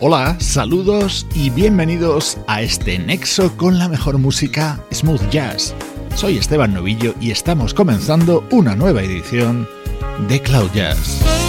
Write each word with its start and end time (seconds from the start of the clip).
Hola, 0.00 0.36
saludos 0.38 1.26
y 1.34 1.50
bienvenidos 1.50 2.38
a 2.46 2.62
este 2.62 3.00
nexo 3.00 3.56
con 3.56 3.78
la 3.78 3.88
mejor 3.88 4.18
música 4.18 4.80
smooth 4.94 5.28
jazz. 5.28 5.74
Soy 6.14 6.38
Esteban 6.38 6.72
Novillo 6.72 7.16
y 7.20 7.32
estamos 7.32 7.74
comenzando 7.74 8.46
una 8.52 8.76
nueva 8.76 9.02
edición 9.02 9.68
de 10.28 10.40
Cloud 10.40 10.70
Jazz. 10.72 11.47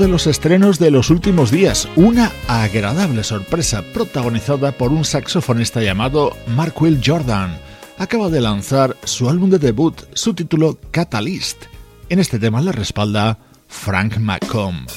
De 0.00 0.08
los 0.08 0.26
estrenos 0.26 0.78
de 0.78 0.90
los 0.90 1.10
últimos 1.10 1.50
días, 1.50 1.86
una 1.94 2.32
agradable 2.48 3.22
sorpresa 3.22 3.82
protagonizada 3.92 4.72
por 4.72 4.92
un 4.92 5.04
saxofonista 5.04 5.82
llamado 5.82 6.34
Mark 6.46 6.72
Will 6.80 7.00
Jordan. 7.04 7.58
Acaba 7.98 8.30
de 8.30 8.40
lanzar 8.40 8.96
su 9.04 9.28
álbum 9.28 9.50
de 9.50 9.58
debut, 9.58 9.94
su 10.14 10.32
título 10.32 10.78
Catalyst. 10.90 11.64
En 12.08 12.18
este 12.18 12.38
tema 12.38 12.62
le 12.62 12.72
respalda 12.72 13.38
Frank 13.68 14.16
McComb. 14.16 14.88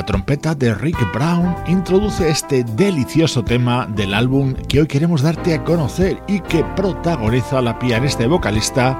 La 0.00 0.06
trompeta 0.06 0.54
de 0.54 0.72
Rick 0.72 0.96
Brown 1.12 1.54
introduce 1.66 2.26
este 2.26 2.64
delicioso 2.64 3.44
tema 3.44 3.86
del 3.86 4.14
álbum 4.14 4.54
que 4.66 4.80
hoy 4.80 4.86
queremos 4.86 5.20
darte 5.20 5.52
a 5.52 5.62
conocer 5.62 6.22
y 6.26 6.40
que 6.40 6.64
protagoniza 6.74 7.60
la 7.60 7.78
pianista 7.78 8.24
y 8.24 8.26
vocalista 8.26 8.98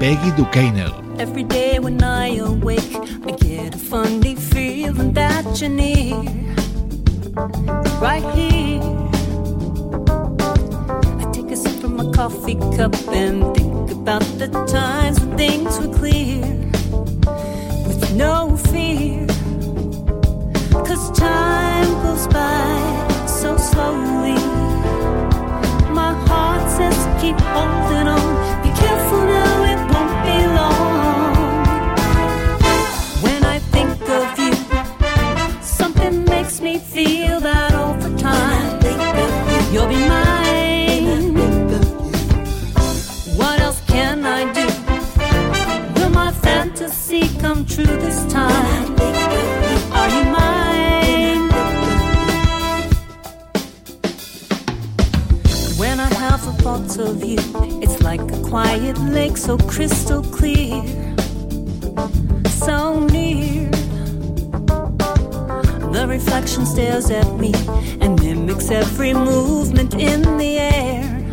Peggy 0.00 0.32
Ducanel. 0.36 0.90
Every 1.20 1.44
day 1.44 1.78
when 1.78 2.02
I 2.02 2.40
awake, 2.40 2.92
I 3.24 3.36
get 3.38 3.76
a 3.76 3.78
funny 3.78 4.34
feeling 4.34 5.14
that 5.14 5.44
you're 5.60 5.68
near. 5.68 6.16
Right 8.00 8.24
here. 8.34 8.82
I 11.20 11.30
take 11.32 11.52
a 11.52 11.56
sip 11.56 11.80
from 11.80 11.96
my 11.96 12.10
coffee 12.16 12.56
cup 12.76 12.96
and 13.12 13.54
think 13.54 13.92
about 13.92 14.24
the 14.38 14.48
times 14.66 15.20
when 15.20 15.36
things 15.36 15.78
were 15.78 15.96
clear. 15.96 16.42
With 17.86 18.16
no 18.16 18.56
fear. 18.56 19.31
Come 47.42 47.66
true 47.66 47.84
this 47.84 48.24
time? 48.32 48.94
Are 49.92 50.08
you 50.08 50.30
mine? 50.30 50.51
I 56.64 56.64
have 56.64 56.80
a 56.80 56.88
thought 56.88 56.98
of 57.08 57.24
you, 57.24 57.38
it's 57.82 58.00
like 58.02 58.20
a 58.20 58.42
quiet 58.42 58.96
lake 58.98 59.36
so 59.36 59.58
crystal 59.58 60.22
clear, 60.22 60.84
so 62.48 63.00
near. 63.06 63.68
The 65.92 66.06
reflection 66.06 66.64
stares 66.64 67.10
at 67.10 67.26
me 67.36 67.52
and 68.00 68.20
mimics 68.22 68.70
every 68.70 69.12
movement 69.12 69.94
in 69.94 70.22
the 70.38 70.58
air. 70.58 71.32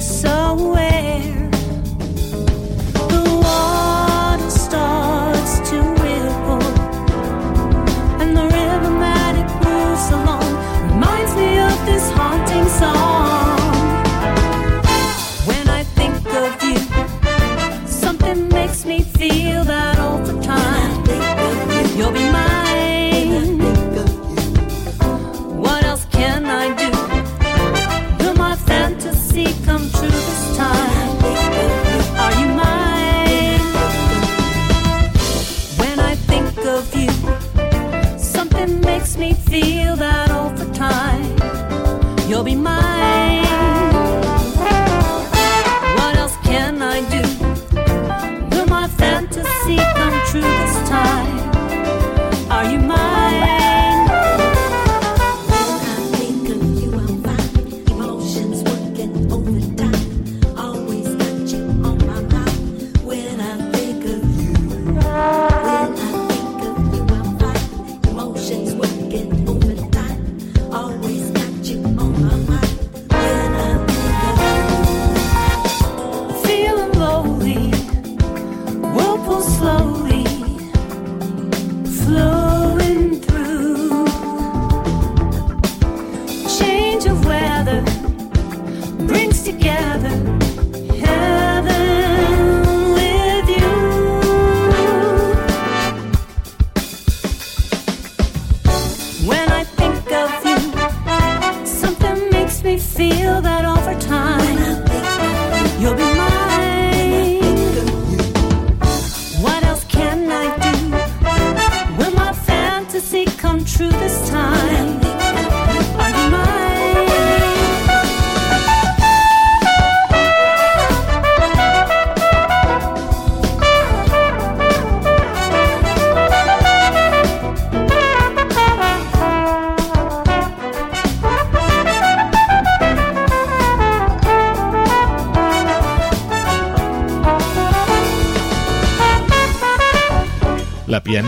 So 0.00 0.72
where 0.72 0.95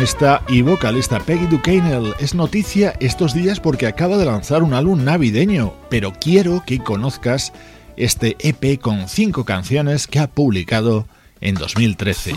Pianista 0.08 0.42
y 0.48 0.62
vocalista 0.62 1.20
Peggy 1.20 1.46
Ducanel 1.48 2.14
es 2.18 2.34
noticia 2.34 2.94
estos 2.98 3.34
días 3.34 3.60
porque 3.60 3.86
acaba 3.86 4.16
de 4.16 4.24
lanzar 4.24 4.62
un 4.62 4.72
álbum 4.72 5.04
navideño, 5.04 5.74
pero 5.90 6.14
quiero 6.18 6.62
que 6.64 6.78
conozcas 6.78 7.52
este 7.98 8.34
EP 8.40 8.80
con 8.80 9.06
cinco 9.06 9.44
canciones 9.44 10.06
que 10.06 10.18
ha 10.18 10.26
publicado 10.26 11.06
en 11.42 11.56
2013. 11.56 12.32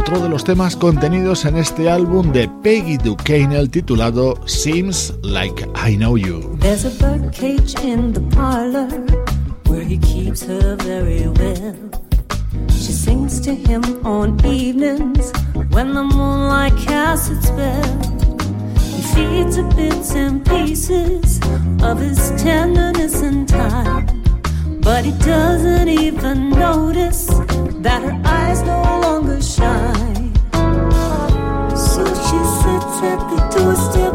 Otro 0.00 0.20
de 0.20 0.28
los 0.28 0.42
temas 0.42 0.74
contenidos 0.74 1.44
en 1.44 1.58
este 1.58 1.88
álbum 1.88 2.32
de 2.32 2.50
Peggy 2.64 2.96
Ducanel 2.96 3.70
titulado 3.70 4.36
Seems 4.48 5.14
Like 5.22 5.64
I 5.76 5.96
Know 5.96 6.16
You. 6.16 6.58
There's 6.58 6.86
a 6.86 6.90
where 9.68 9.84
he 9.84 9.96
keeps 9.98 10.42
her 10.42 10.76
very 10.76 11.28
well. 11.28 11.92
She 12.82 12.90
sings 12.90 13.38
to 13.42 13.54
him 13.54 13.84
on 14.04 14.44
evenings 14.44 15.30
when 15.70 15.94
the 15.94 16.02
moonlight 16.02 16.76
casts 16.78 17.30
its 17.30 17.46
spell. 17.46 18.02
He 18.76 19.02
feeds 19.14 19.56
her 19.56 19.70
bits 19.76 20.16
and 20.16 20.44
pieces 20.44 21.38
of 21.80 22.00
his 22.00 22.32
tenderness 22.42 23.22
and 23.22 23.48
time. 23.48 24.24
But 24.80 25.04
he 25.04 25.12
doesn't 25.12 25.88
even 25.90 26.50
notice 26.50 27.26
that 27.86 28.02
her 28.02 28.20
eyes 28.24 28.62
no 28.62 28.82
longer 29.00 29.40
shine. 29.40 30.34
So 31.76 32.04
she 32.04 32.38
sits 32.62 32.96
at 33.12 33.20
the 33.30 33.38
doorstep 33.54 34.14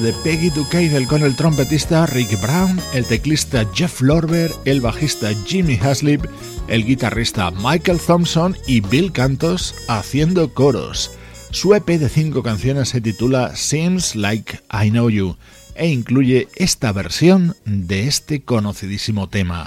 de 0.00 0.12
Peggy 0.24 0.50
Ducadel 0.50 1.06
con 1.06 1.22
el 1.22 1.36
trompetista 1.36 2.06
Rick 2.06 2.40
Brown, 2.40 2.80
el 2.94 3.04
teclista 3.04 3.66
Jeff 3.74 4.00
Lorber, 4.00 4.50
el 4.64 4.80
bajista 4.80 5.30
Jimmy 5.46 5.78
Haslip, 5.80 6.24
el 6.68 6.84
guitarrista 6.84 7.50
Michael 7.50 7.98
Thompson 7.98 8.56
y 8.66 8.80
Bill 8.80 9.12
Cantos 9.12 9.74
haciendo 9.88 10.54
coros. 10.54 11.10
Su 11.50 11.74
EP 11.74 11.86
de 11.86 12.08
cinco 12.08 12.42
canciones 12.42 12.88
se 12.90 13.00
titula 13.00 13.54
Seems 13.56 14.14
Like 14.14 14.60
I 14.72 14.90
Know 14.90 15.10
You 15.10 15.36
e 15.74 15.88
incluye 15.88 16.48
esta 16.56 16.92
versión 16.92 17.56
de 17.64 18.06
este 18.06 18.42
conocidísimo 18.42 19.28
tema. 19.28 19.66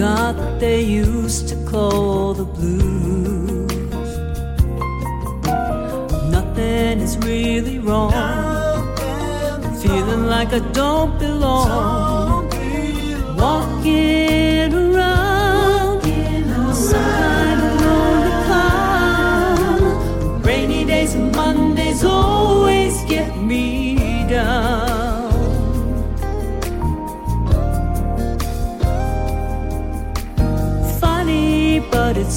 Got 0.00 0.34
they 0.58 0.80
used 0.80 1.46
to 1.50 1.56
call 1.70 2.32
the 2.32 2.44
blues. 2.44 4.10
Nothing 6.36 7.00
is 7.06 7.18
really 7.18 7.78
wrong. 7.78 8.12
Feeling 9.82 10.24
like 10.24 10.54
I 10.54 10.60
don't 10.72 11.18
belong. 11.18 12.48
Walking 13.36 14.89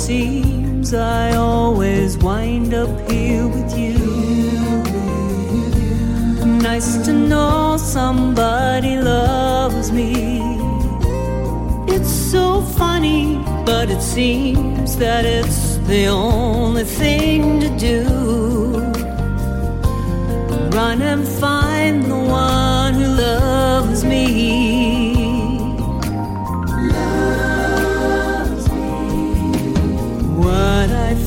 seems 0.05 0.93
I 0.93 1.33
always 1.35 2.17
wind 2.17 2.73
up 2.73 3.09
here 3.09 3.47
with 3.47 3.71
you. 3.77 3.97
Nice 6.61 6.97
to 7.05 7.13
know 7.13 7.77
somebody 7.77 8.97
loves 8.97 9.93
me. 9.93 10.41
It's 11.87 12.11
so 12.33 12.61
funny, 12.79 13.37
but 13.65 13.89
it 13.89 14.01
seems 14.01 14.97
that 14.97 15.23
it's 15.23 15.77
the 15.87 16.07
only 16.07 16.83
thing 16.83 17.61
to 17.61 17.69
do. 17.77 18.62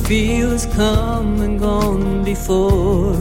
Feel 0.06 0.50
has 0.50 0.66
come 0.66 1.40
and 1.40 1.58
gone 1.58 2.22
before. 2.22 3.16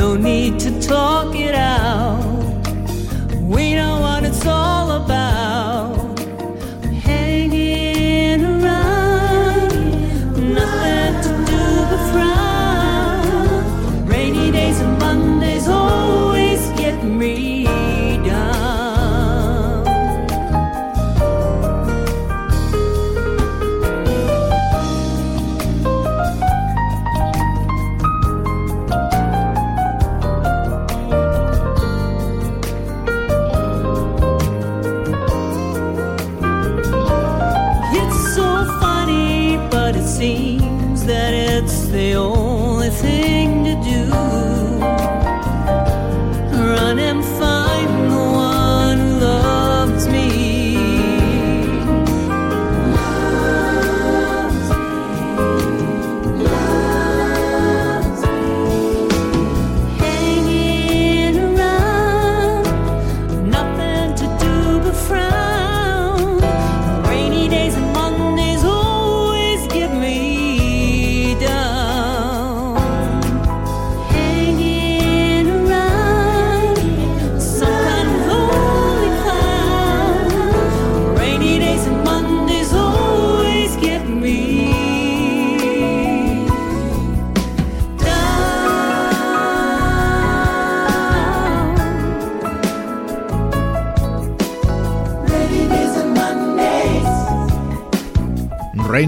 No 0.00 0.16
need 0.16 0.58
to 0.60 0.80
talk 0.80 1.36
it 1.36 1.54
out. 1.54 2.24
We 3.42 3.74
know 3.74 4.00
what 4.00 4.24
it's 4.24 4.46
all 4.46 4.73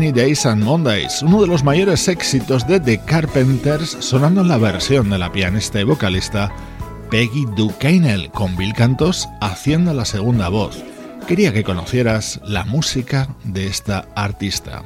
Rainy 0.06 0.20
Days 0.20 0.46
and 0.46 0.62
Mondays, 0.62 1.20
uno 1.22 1.40
de 1.40 1.48
los 1.48 1.64
mayores 1.64 2.06
éxitos 2.06 2.64
de 2.68 2.78
The 2.78 2.98
Carpenters, 2.98 3.96
sonando 3.98 4.42
en 4.42 4.46
la 4.46 4.56
versión 4.56 5.10
de 5.10 5.18
la 5.18 5.32
pianista 5.32 5.80
y 5.80 5.84
vocalista 5.84 6.52
Peggy 7.10 7.44
Ducanel, 7.56 8.30
con 8.30 8.56
Bill 8.56 8.72
Cantos 8.72 9.28
haciendo 9.40 9.92
la 9.94 10.04
segunda 10.04 10.48
voz. 10.48 10.80
Quería 11.26 11.52
que 11.52 11.64
conocieras 11.64 12.40
la 12.44 12.64
música 12.64 13.34
de 13.42 13.66
esta 13.66 14.06
artista. 14.14 14.84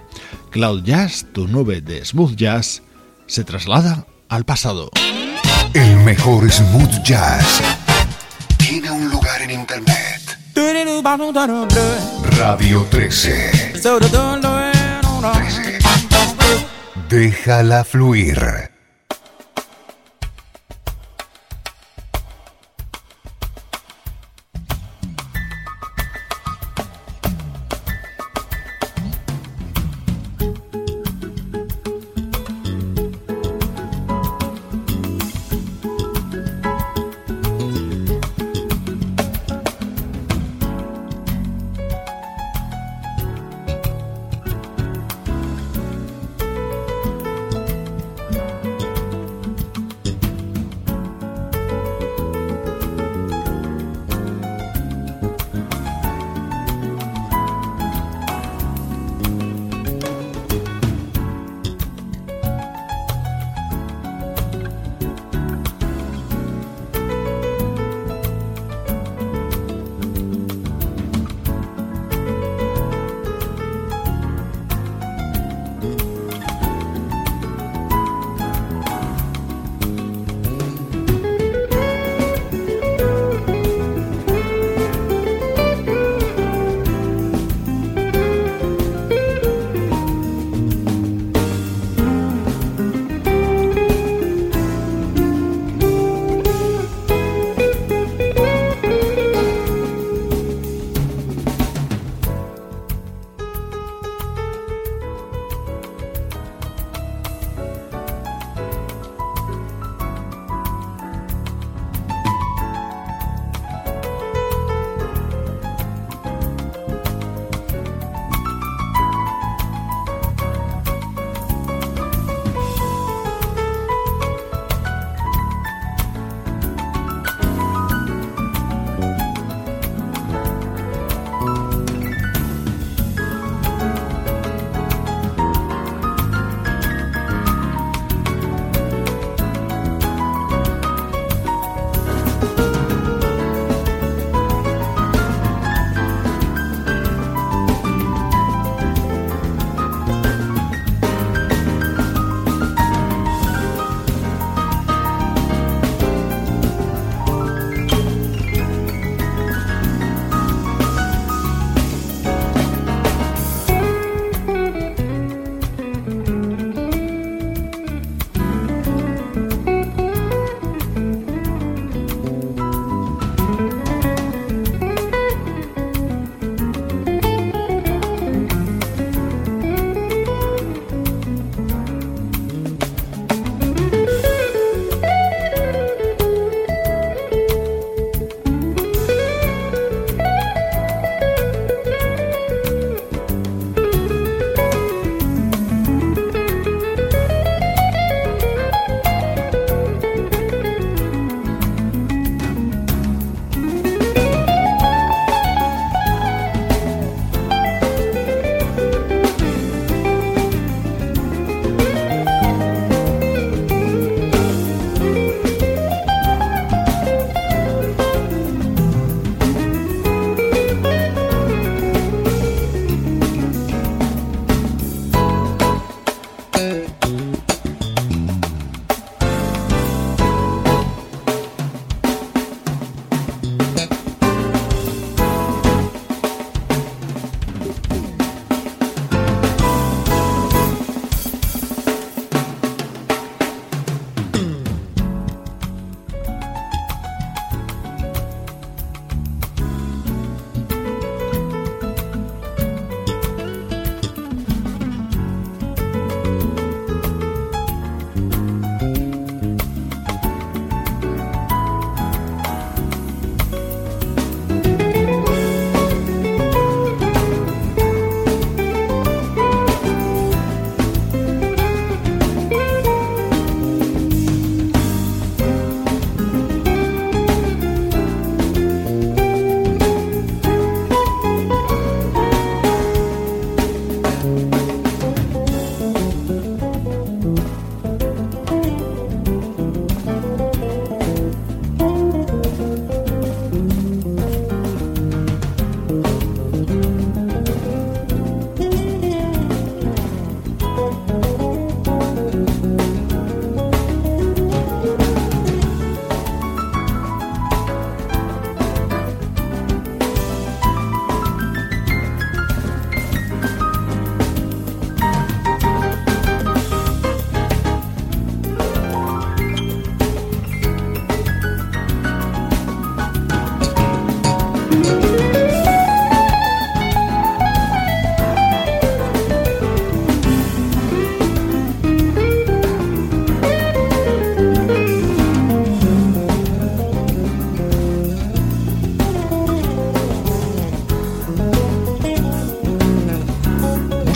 Cloud 0.49 0.85
Jazz, 0.85 1.27
tu 1.35 1.47
nube 1.49 1.83
de 1.83 2.03
smooth 2.03 2.35
jazz, 2.35 2.83
se 3.27 3.45
traslada 3.45 4.07
al 4.31 4.47
pasado. 4.47 4.89
El 5.75 5.97
mejor 5.99 6.51
smooth 6.51 7.03
jazz 7.03 7.61
tiene 8.57 8.91
un 8.91 9.11
lugar 9.11 9.43
en 9.43 9.51
internet. 9.51 10.39
Radio 12.39 12.87
13. 12.91 13.73
13. 15.21 15.85
Déjala 17.11 17.85
fluir. 17.85 18.70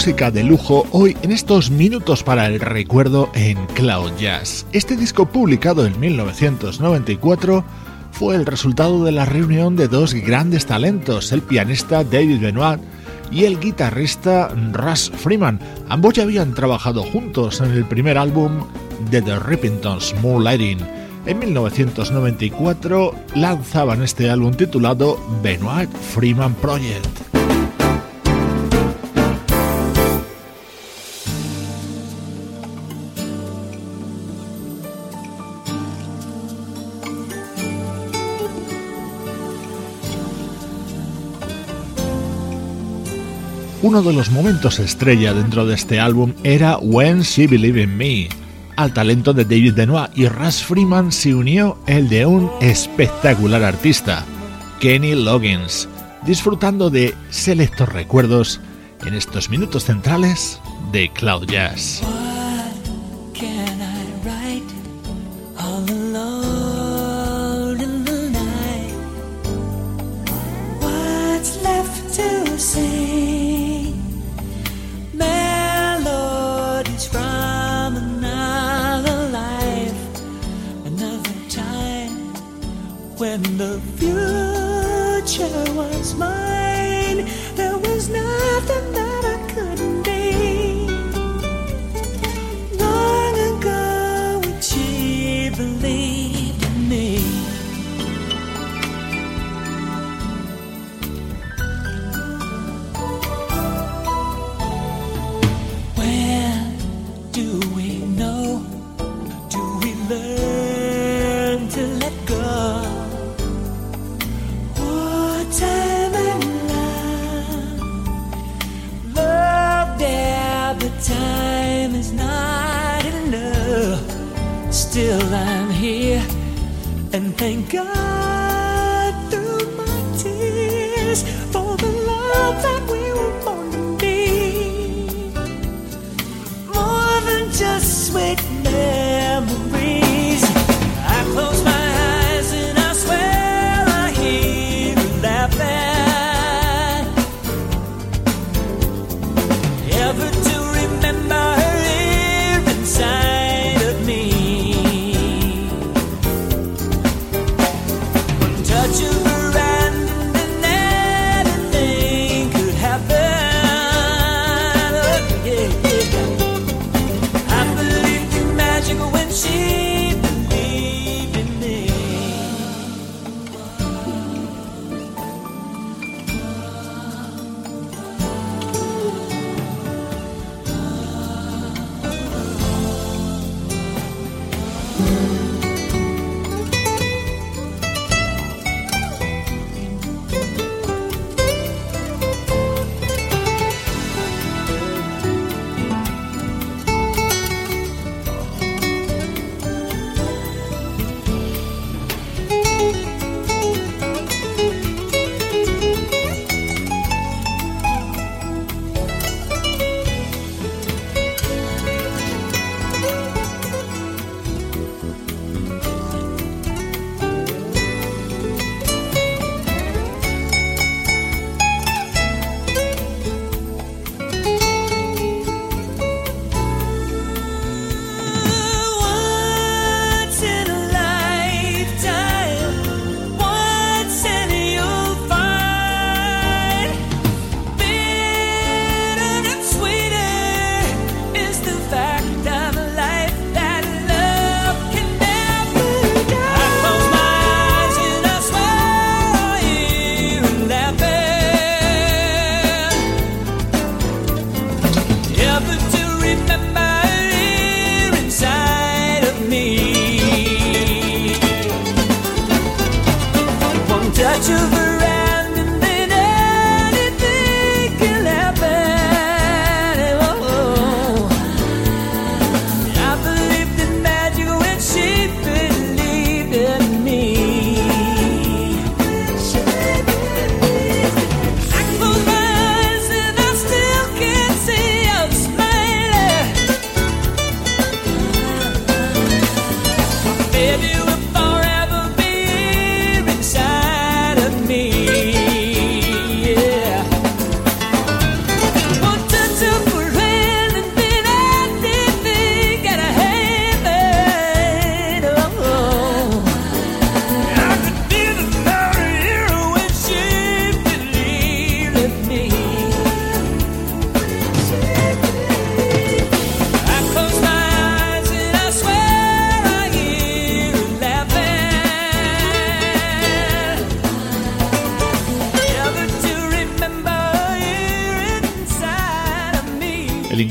Música 0.04 0.30
de 0.30 0.44
lujo 0.44 0.86
hoy 0.90 1.16
en 1.22 1.32
estos 1.32 1.70
minutos 1.70 2.22
para 2.22 2.46
el 2.46 2.60
recuerdo 2.60 3.30
en 3.32 3.56
Cloud 3.68 4.12
Jazz. 4.18 4.66
Este 4.72 4.98
disco 4.98 5.24
publicado 5.24 5.86
en 5.86 5.98
1994 5.98 7.64
fue 8.12 8.36
el 8.36 8.44
resultado 8.44 9.02
de 9.02 9.12
la 9.12 9.24
reunión 9.24 9.76
de 9.76 9.88
dos 9.88 10.12
grandes 10.12 10.66
talentos, 10.66 11.32
el 11.32 11.40
pianista 11.40 12.04
David 12.04 12.38
Benoit 12.38 12.82
y 13.32 13.44
el 13.44 13.58
guitarrista 13.58 14.48
Russ 14.74 15.10
Freeman. 15.10 15.58
Ambos 15.88 16.12
ya 16.12 16.24
habían 16.24 16.52
trabajado 16.52 17.02
juntos 17.02 17.62
en 17.62 17.70
el 17.70 17.86
primer 17.86 18.18
álbum 18.18 18.66
de 19.10 19.22
The 19.22 19.38
Rippingtons, 19.38 20.16
Moonlighting. 20.20 20.80
En 21.24 21.38
1994 21.38 23.14
lanzaban 23.36 24.02
este 24.02 24.28
álbum 24.28 24.52
titulado 24.52 25.18
Benoit 25.42 25.88
Freeman 25.90 26.52
Project. 26.56 27.24
Uno 43.84 44.02
de 44.02 44.14
los 44.14 44.30
momentos 44.30 44.78
estrella 44.78 45.34
dentro 45.34 45.66
de 45.66 45.74
este 45.74 46.00
álbum 46.00 46.32
era 46.42 46.78
When 46.78 47.20
She 47.20 47.46
Believed 47.46 47.82
in 47.82 47.94
Me. 47.98 48.30
Al 48.76 48.94
talento 48.94 49.34
de 49.34 49.44
David 49.44 49.74
Benoit 49.74 50.10
y 50.16 50.26
Russ 50.26 50.64
Freeman 50.64 51.12
se 51.12 51.34
unió 51.34 51.76
el 51.86 52.08
de 52.08 52.24
un 52.24 52.50
espectacular 52.62 53.62
artista, 53.62 54.24
Kenny 54.80 55.14
Loggins, 55.14 55.86
disfrutando 56.24 56.88
de 56.88 57.14
selectos 57.28 57.90
recuerdos 57.90 58.58
en 59.04 59.12
estos 59.12 59.50
minutos 59.50 59.84
centrales 59.84 60.58
de 60.90 61.10
Cloud 61.10 61.44
Jazz. 61.44 62.00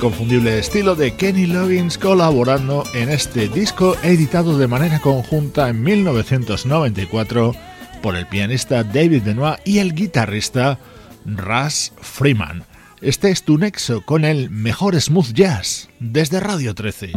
Inconfundible 0.04 0.60
estilo 0.60 0.96
de 0.96 1.16
Kenny 1.16 1.46
Loggins 1.46 1.98
colaborando 1.98 2.84
en 2.94 3.08
este 3.08 3.48
disco 3.48 3.96
editado 4.04 4.58
de 4.58 4.68
manera 4.68 5.00
conjunta 5.00 5.70
en 5.70 5.82
1994 5.82 7.56
por 8.02 8.18
el 8.18 8.28
pianista 8.28 8.84
David 8.84 9.24
Benoit 9.24 9.62
y 9.64 9.80
el 9.80 9.96
guitarrista 9.96 10.78
Russ 11.26 11.94
Freeman. 12.02 12.66
Este 13.00 13.32
es 13.32 13.44
tu 13.44 13.58
nexo 13.58 14.02
con 14.02 14.26
el 14.26 14.50
mejor 14.50 15.00
smooth 15.00 15.32
jazz 15.32 15.88
desde 16.02 16.42
Radio 16.42 16.76
13. 16.76 17.14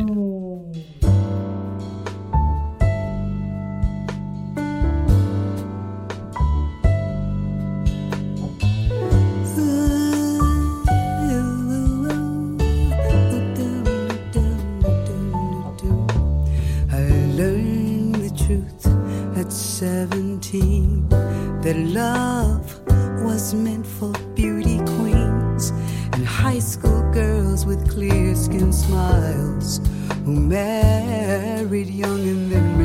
That 21.66 21.78
love 21.78 22.80
was 23.24 23.52
meant 23.52 23.84
for 23.84 24.12
beauty 24.36 24.78
queens 24.98 25.70
and 26.12 26.24
high 26.24 26.60
school 26.60 27.02
girls 27.10 27.66
with 27.66 27.90
clear 27.90 28.36
skin 28.36 28.72
smiles 28.72 29.80
who 30.24 30.38
married 30.38 31.88
young 31.88 32.20
and 32.20 32.52
then 32.52 32.78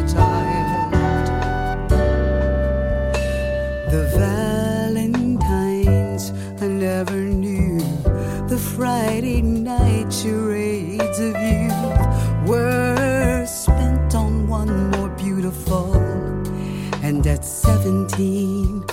17, 17.61 18.83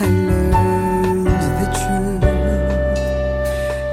I 0.00 0.06
learned 0.06 1.26
the 1.26 1.68
truth. 1.80 2.24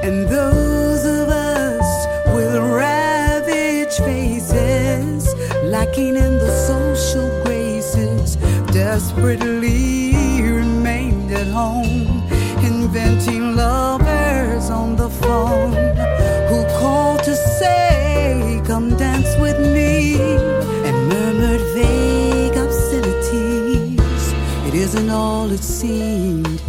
And 0.04 0.28
those 0.28 1.06
of 1.06 1.30
us 1.30 2.08
with 2.36 2.54
ravaged 2.56 4.00
faces, 4.04 5.34
lacking 5.64 6.18
in 6.18 6.34
the 6.38 6.52
social 6.68 7.30
graces, 7.46 8.36
desperately 8.74 10.42
remained 10.42 11.32
at 11.32 11.48
home, 11.48 12.22
inventing 12.62 13.56
lovers 13.56 14.05
it 25.56 25.64
seemed 25.64 26.62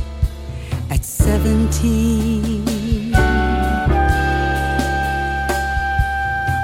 at 0.91 1.05
17. 1.05 3.13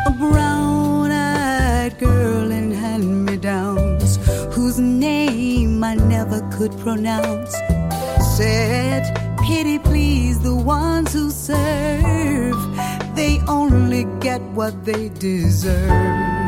A 0.06 0.11
brown 0.20 1.11
eyed 1.11 1.98
girl 1.98 2.52
in 2.52 2.70
hand 2.70 3.26
me 3.26 3.37
downs, 3.37 4.20
whose 4.54 4.78
name 4.78 5.82
I 5.82 5.96
never 5.96 6.48
could 6.52 6.70
pronounce, 6.78 7.56
said, 8.37 9.02
Pity 9.44 9.80
please 9.80 10.38
the 10.38 10.54
ones 10.54 11.12
who 11.12 11.28
serve, 11.28 12.56
they 13.16 13.40
only 13.48 14.04
get 14.20 14.40
what 14.58 14.85
they 14.85 15.08
deserve. 15.08 16.41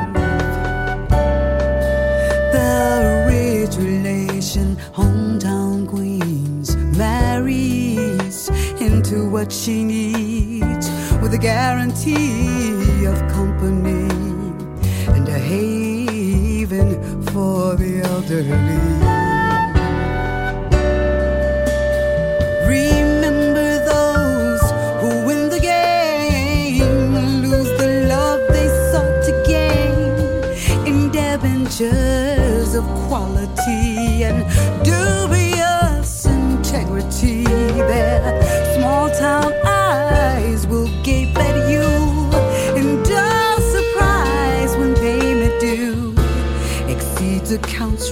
What 9.44 9.52
she 9.52 9.84
needs 9.84 10.88
with 11.20 11.34
a 11.34 11.38
guarantee 11.38 13.04
of 13.04 13.18
company 13.30 14.08
and 15.14 15.28
a 15.28 15.38
haven 15.38 17.22
for 17.24 17.76
the 17.76 18.00
elderly. 18.00 19.03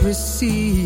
receive. 0.02 0.81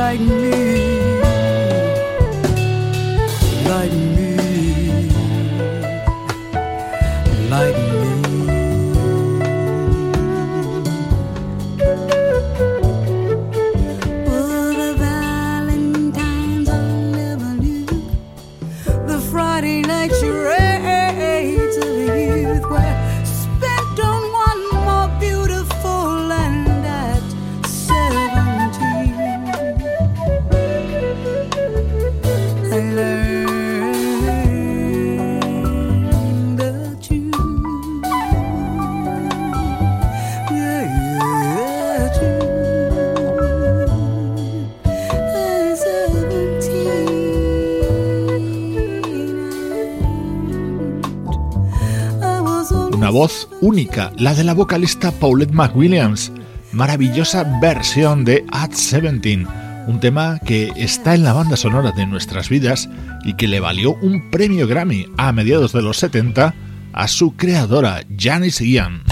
Like 0.00 0.18
me, 0.20 1.20
like 3.68 3.92
me, 3.92 4.19
única, 53.60 54.12
la 54.16 54.34
de 54.34 54.44
la 54.44 54.54
vocalista 54.54 55.12
Paulette 55.12 55.52
McWilliams. 55.52 56.32
Maravillosa 56.72 57.44
versión 57.60 58.24
de 58.24 58.44
At 58.52 58.70
17, 58.70 59.46
un 59.86 60.00
tema 60.00 60.38
que 60.38 60.72
está 60.76 61.14
en 61.14 61.24
la 61.24 61.32
banda 61.32 61.56
sonora 61.56 61.92
de 61.92 62.06
nuestras 62.06 62.48
vidas 62.48 62.88
y 63.24 63.34
que 63.34 63.48
le 63.48 63.60
valió 63.60 63.94
un 63.94 64.30
premio 64.30 64.66
Grammy 64.68 65.06
a 65.16 65.32
mediados 65.32 65.72
de 65.72 65.82
los 65.82 65.98
70 65.98 66.54
a 66.92 67.08
su 67.08 67.36
creadora, 67.36 68.04
Janis 68.16 68.60
Ian. 68.60 69.09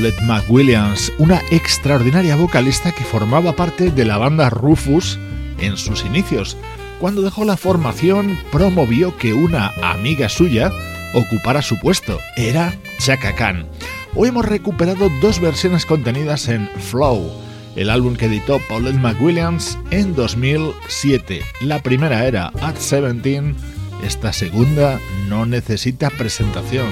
Paulette 0.00 0.22
McWilliams, 0.22 1.12
una 1.18 1.42
extraordinaria 1.50 2.34
vocalista 2.34 2.90
que 2.90 3.04
formaba 3.04 3.54
parte 3.54 3.90
de 3.90 4.06
la 4.06 4.16
banda 4.16 4.48
Rufus 4.48 5.18
en 5.58 5.76
sus 5.76 6.06
inicios. 6.06 6.56
Cuando 7.00 7.20
dejó 7.20 7.44
la 7.44 7.58
formación, 7.58 8.38
promovió 8.50 9.14
que 9.18 9.34
una 9.34 9.74
amiga 9.82 10.30
suya 10.30 10.72
ocupara 11.12 11.60
su 11.60 11.78
puesto. 11.78 12.18
Era 12.38 12.74
Chaka 12.98 13.34
Khan. 13.34 13.66
Hoy 14.14 14.30
hemos 14.30 14.46
recuperado 14.46 15.10
dos 15.20 15.38
versiones 15.38 15.84
contenidas 15.84 16.48
en 16.48 16.70
Flow, 16.78 17.30
el 17.76 17.90
álbum 17.90 18.16
que 18.16 18.24
editó 18.24 18.58
Paulette 18.70 18.96
McWilliams 18.96 19.76
en 19.90 20.14
2007. 20.14 21.42
La 21.60 21.82
primera 21.82 22.26
era 22.26 22.46
At 22.62 22.76
17, 22.78 23.54
esta 24.02 24.32
segunda 24.32 24.98
no 25.28 25.44
necesita 25.44 26.08
presentación. 26.08 26.88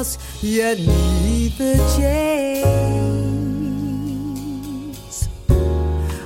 Cross, 0.00 0.18
yet 0.42 0.78
neither 0.78 1.76
chase. 1.96 2.64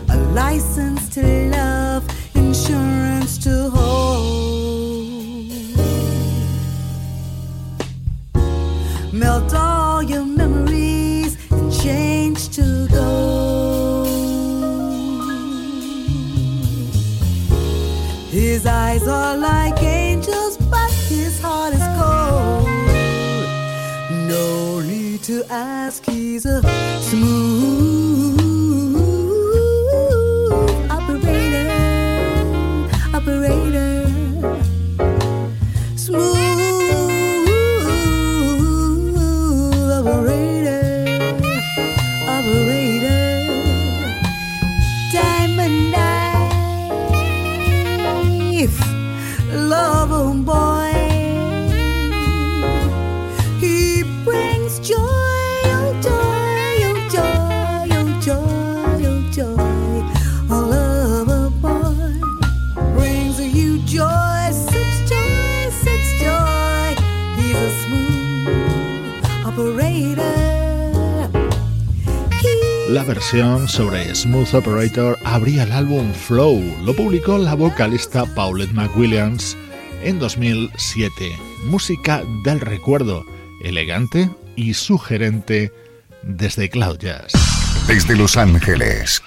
A 0.08 0.16
license 0.32 1.08
to 1.14 1.22
love, 1.50 1.73
ask, 26.36 26.44
he's 26.44 26.46
a 26.46 27.02
smooth 27.02 27.33
versión 73.14 73.68
sobre 73.68 74.12
Smooth 74.12 74.54
Operator 74.54 75.16
abría 75.24 75.62
el 75.62 75.70
álbum 75.70 76.12
Flow. 76.12 76.60
Lo 76.84 76.96
publicó 76.96 77.38
la 77.38 77.54
vocalista 77.54 78.26
Paulette 78.34 78.72
McWilliams 78.72 79.56
en 80.02 80.18
2007. 80.18 81.38
Música 81.66 82.24
del 82.42 82.58
recuerdo, 82.58 83.24
elegante 83.62 84.28
y 84.56 84.74
sugerente 84.74 85.72
desde 86.22 86.68
Cloud 86.68 86.98
Jazz. 86.98 87.32
Desde 87.86 88.16
Los 88.16 88.36
Ángeles, 88.36 89.22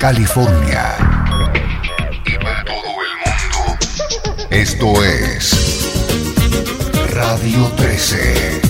California 0.00 0.96
y 2.24 2.32
todo 2.32 2.96
el 3.04 3.14
mundo. 3.22 4.48
Esto 4.50 5.04
es 5.04 5.92
Radio 7.12 7.70
13. 7.76 8.65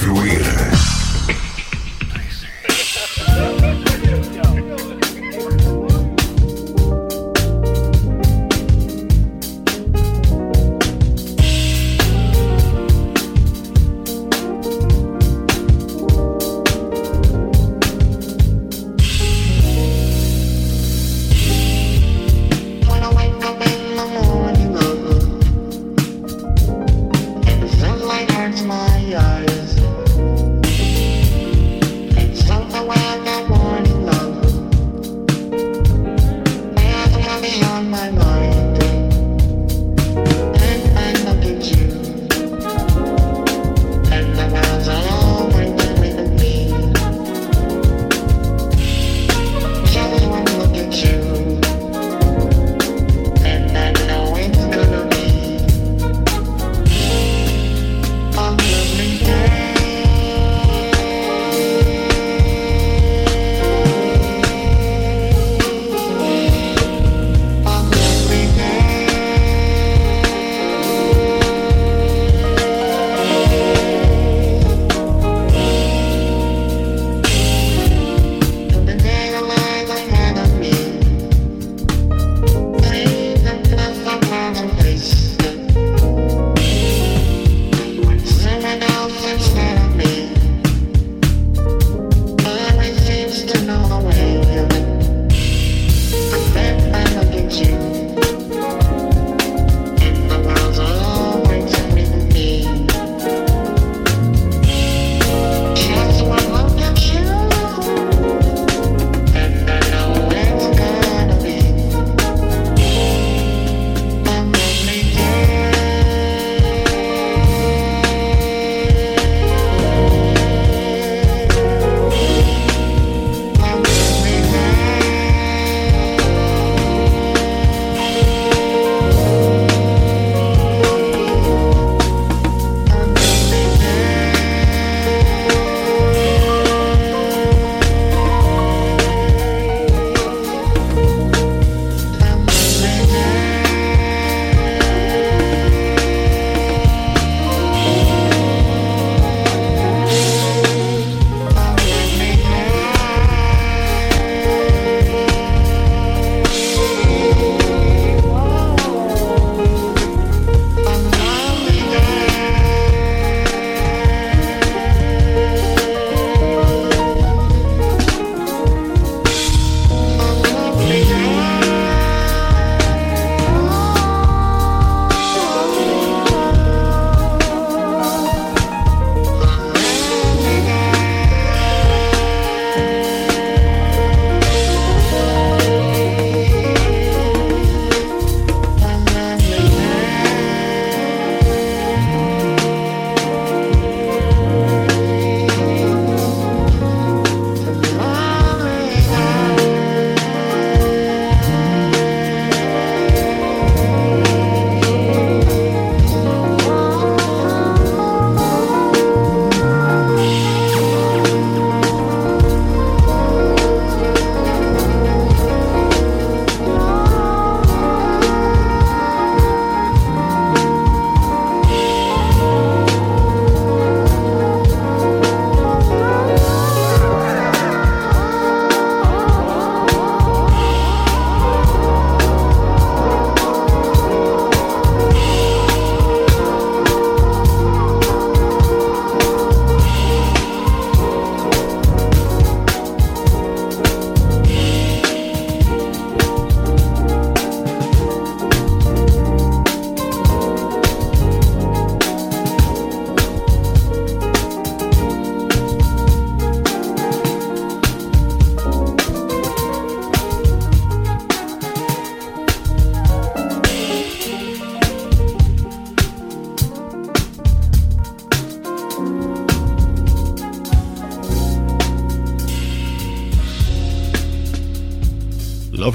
Fluir. 0.00 0.49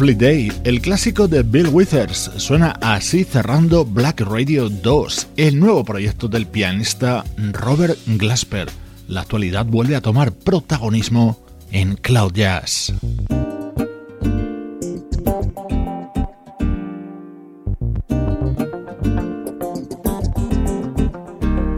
Lovely 0.06 0.24
Day, 0.24 0.52
el 0.66 0.82
clásico 0.82 1.28
de 1.28 1.42
Bill 1.42 1.70
Withers, 1.70 2.30
suena 2.38 2.78
así 2.80 3.24
cerrando 3.24 3.86
Black 3.86 4.22
Radio 4.22 4.70
2, 4.70 5.30
el 5.36 5.60
nuevo 5.60 5.84
proyecto 5.84 6.28
del 6.28 6.46
pianista 6.46 7.24
Robert 7.54 7.98
Glasper. 8.06 8.68
La 9.08 9.22
actualidad 9.22 9.66
vuelve 9.66 9.96
a 9.96 10.02
tomar 10.02 10.32
protagonismo 10.32 11.44
en 11.72 11.96
Cloud 11.96 12.34
Jazz. 12.34 12.94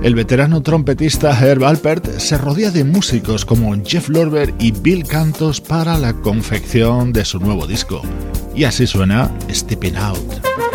El 0.07 0.15
veterano 0.15 0.61
trompetista 0.61 1.37
Herb 1.37 1.65
Alpert 1.65 2.07
se 2.19 2.37
rodea 2.37 2.71
de 2.71 2.85
músicos 2.85 3.43
como 3.43 3.75
Jeff 3.83 4.07
Lorber 4.07 4.53
y 4.57 4.71
Bill 4.71 5.05
Cantos 5.05 5.59
para 5.59 5.97
la 5.97 6.13
confección 6.13 7.11
de 7.11 7.25
su 7.25 7.41
nuevo 7.41 7.67
disco. 7.67 8.01
Y 8.55 8.63
así 8.63 8.87
suena 8.87 9.29
Stepping 9.51 9.97
Out. 9.97 10.66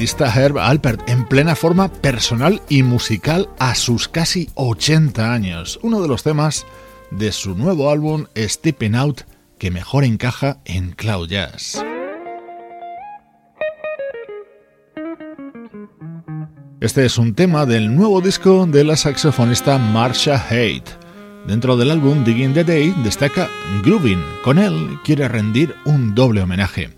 Herb 0.00 0.56
Alpert 0.56 1.06
en 1.10 1.26
plena 1.26 1.54
forma 1.54 1.92
personal 1.92 2.62
y 2.70 2.82
musical 2.82 3.50
a 3.58 3.74
sus 3.74 4.08
casi 4.08 4.48
80 4.54 5.30
años. 5.30 5.78
Uno 5.82 6.00
de 6.00 6.08
los 6.08 6.22
temas 6.22 6.64
de 7.10 7.32
su 7.32 7.54
nuevo 7.54 7.90
álbum 7.90 8.24
Stepping 8.34 8.94
Out 8.94 9.22
que 9.58 9.70
mejor 9.70 10.04
encaja 10.04 10.56
en 10.64 10.92
Cloud 10.92 11.28
Jazz. 11.28 11.84
Este 16.80 17.04
es 17.04 17.18
un 17.18 17.34
tema 17.34 17.66
del 17.66 17.94
nuevo 17.94 18.22
disco 18.22 18.64
de 18.64 18.84
la 18.84 18.96
saxofonista 18.96 19.76
Marsha 19.76 20.42
Haidt. 20.48 20.88
Dentro 21.46 21.76
del 21.76 21.90
álbum 21.90 22.24
Digging 22.24 22.54
the 22.54 22.64
Day 22.64 22.94
destaca 23.04 23.50
Grooving. 23.84 24.24
Con 24.44 24.58
él 24.58 24.98
quiere 25.04 25.28
rendir 25.28 25.74
un 25.84 26.14
doble 26.14 26.40
homenaje 26.40 26.88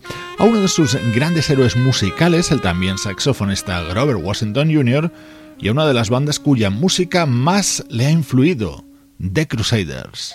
a 0.43 0.45
uno 0.45 0.61
de 0.61 0.67
sus 0.67 0.97
grandes 1.15 1.49
héroes 1.51 1.77
musicales, 1.77 2.51
el 2.51 2.61
también 2.61 2.99
saxofonista 2.99 3.81
Grover 3.83 4.17
Washington 4.17 4.75
Jr., 4.75 5.13
y 5.61 5.69
a 5.69 5.71
una 5.71 5.87
de 5.87 5.95
las 5.95 6.11
bandas 6.11 6.41
cuya 6.41 6.69
música 6.69 7.27
más 7.27 7.85
le 7.89 8.07
ha 8.07 8.11
influido, 8.11 8.85
The 9.21 9.47
Crusaders. 9.47 10.35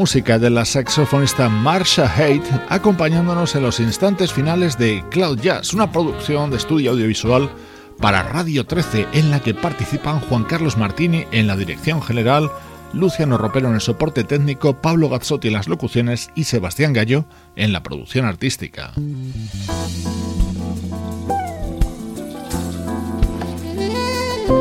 Música 0.00 0.38
de 0.38 0.48
la 0.48 0.64
saxofonista 0.64 1.50
Marsha 1.50 2.10
Haidt 2.10 2.46
acompañándonos 2.70 3.54
en 3.54 3.62
los 3.62 3.80
instantes 3.80 4.32
finales 4.32 4.78
de 4.78 5.04
Cloud 5.10 5.38
Jazz, 5.38 5.74
una 5.74 5.92
producción 5.92 6.50
de 6.50 6.56
estudio 6.56 6.92
audiovisual 6.92 7.50
para 7.98 8.22
Radio 8.22 8.64
13 8.64 9.08
en 9.12 9.30
la 9.30 9.40
que 9.40 9.52
participan 9.52 10.20
Juan 10.20 10.44
Carlos 10.44 10.78
Martini 10.78 11.26
en 11.32 11.46
la 11.46 11.54
dirección 11.54 12.00
general, 12.00 12.50
Luciano 12.94 13.36
Ropero 13.36 13.68
en 13.68 13.74
el 13.74 13.82
soporte 13.82 14.24
técnico, 14.24 14.80
Pablo 14.80 15.10
Gazzotti 15.10 15.48
en 15.48 15.54
las 15.54 15.68
locuciones 15.68 16.30
y 16.34 16.44
Sebastián 16.44 16.94
Gallo 16.94 17.26
en 17.54 17.74
la 17.74 17.82
producción 17.82 18.24
artística. 18.24 18.94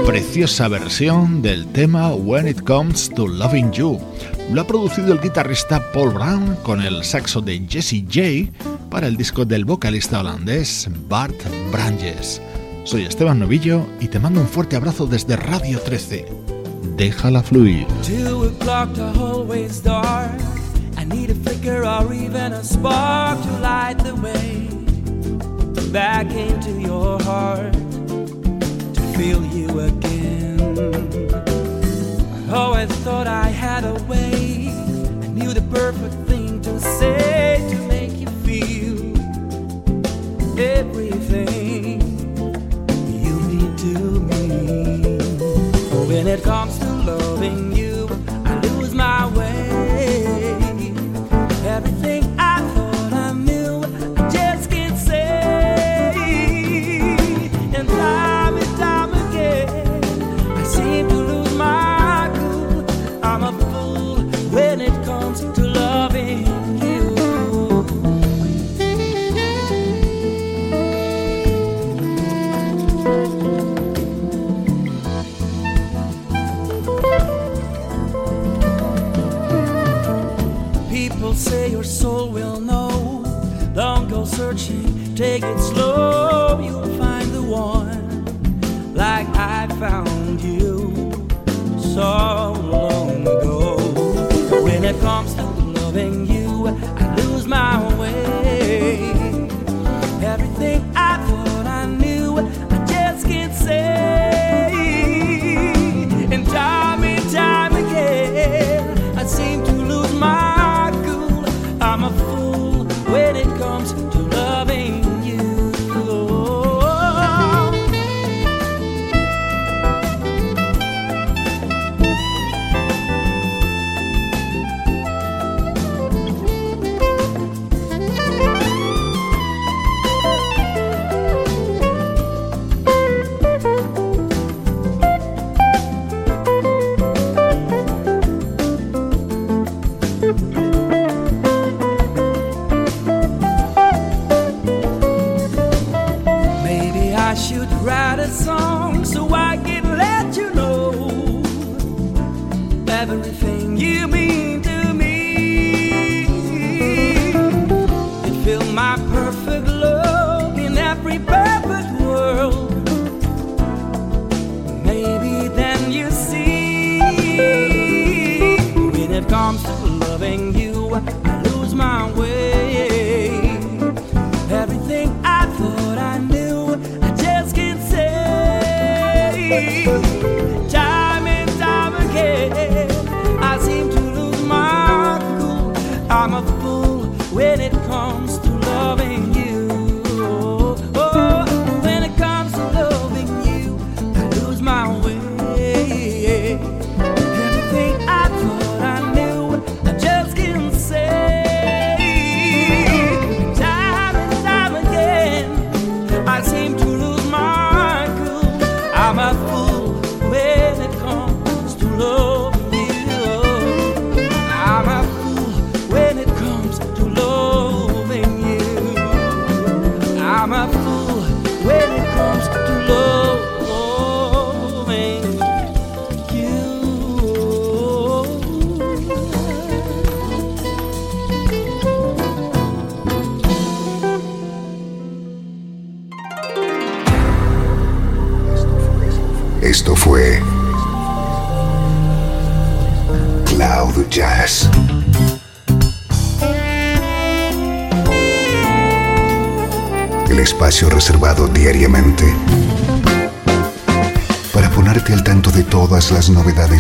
Preciosa 0.06 0.68
versión 0.68 1.42
del 1.42 1.66
tema 1.68 2.14
When 2.14 2.50
It 2.50 2.62
Comes 2.64 3.10
to 3.16 3.26
Loving 3.26 3.72
You. 3.72 4.02
Lo 4.52 4.62
ha 4.62 4.68
producido 4.68 5.14
el 5.14 5.22
guitarrista 5.22 5.80
Paul 5.94 6.12
Brown 6.12 6.56
con 6.64 6.82
el 6.82 7.04
saxo 7.04 7.40
de 7.40 7.64
Jesse 7.70 8.04
J 8.12 8.52
para 8.90 9.06
el 9.06 9.16
disco 9.16 9.46
del 9.46 9.64
vocalista 9.64 10.22
holandés 10.22 10.90
Bart 11.08 11.36
Branges. 11.72 12.42
Soy 12.84 13.04
Esteban 13.04 13.38
Novillo 13.38 13.86
y 14.00 14.08
te 14.08 14.18
mando 14.18 14.42
un 14.42 14.48
fuerte 14.48 14.76
abrazo 14.76 15.06
desde 15.06 15.36
Radio 15.36 15.80
13. 15.80 16.26
Déjala 16.98 17.44
fluir. 17.44 17.86
I 32.50 32.54
always 32.54 32.90
thought 33.04 33.28
I 33.28 33.46
had 33.46 33.84
a 33.84 33.94
way. 34.06 34.70
I 34.70 35.28
knew 35.28 35.54
the 35.54 35.62
perfect 35.70 36.16
thing 36.28 36.60
to 36.64 36.80
say 36.80 37.64
to 37.70 37.76
make 37.88 38.14
you 38.18 38.26
feel 38.42 39.16
everything 40.60 42.02
you 43.24 43.40
mean 43.42 43.76
to 43.78 44.20
me. 44.32 45.20
When 46.08 46.26
it 46.26 46.42
comes 46.42 46.79